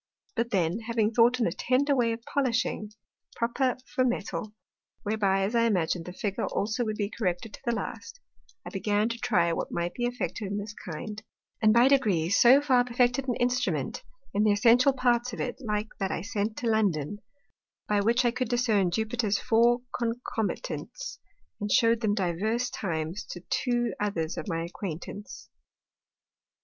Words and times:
But 0.35 0.49
then 0.49 0.79
having 0.79 1.11
thought 1.11 1.39
on 1.39 1.45
a 1.45 1.51
tender 1.51 1.95
way 1.95 2.11
of 2.11 2.23
polishing, 2.23 2.91
proper 3.35 3.77
for 3.85 4.03
Metal, 4.03 4.51
whereby, 5.03 5.43
as 5.43 5.53
I 5.53 5.65
imagin'd, 5.65 6.05
the 6.05 6.11
Figure 6.11 6.47
also 6.47 6.83
would 6.85 6.95
be 6.95 7.07
corrected 7.11 7.53
to 7.53 7.59
the 7.63 7.71
last; 7.75 8.19
I 8.65 8.71
began 8.71 9.09
to 9.09 9.19
try 9.19 9.53
what 9.53 9.71
might 9.71 9.93
be 9.93 10.05
effected 10.05 10.47
in 10.47 10.57
this 10.57 10.73
kind, 10.73 11.21
and 11.61 11.71
by 11.71 11.87
degrees 11.87 12.35
so 12.39 12.61
far 12.61 12.83
perfected 12.83 13.27
an 13.27 13.35
Instrument 13.35 14.01
(in 14.33 14.43
the 14.43 14.51
essential 14.53 14.91
parts 14.93 15.33
of 15.33 15.39
it 15.39 15.57
like 15.61 15.89
that 15.99 16.09
I 16.09 16.23
sent 16.23 16.57
to 16.57 16.67
London,) 16.67 17.19
by 17.87 17.99
which 18.01 18.25
I 18.25 18.31
could 18.31 18.49
discern 18.49 18.89
Jupiter's 18.89 19.37
four 19.37 19.81
Concomitants, 19.95 21.19
and 21.59 21.71
shew'd 21.71 22.01
them 22.01 22.15
divers 22.15 22.71
times 22.71 23.23
to 23.25 23.41
two 23.51 23.93
others 23.99 24.35
of 24.35 24.47
my 24.47 24.63
Acquaintance. 24.63 25.47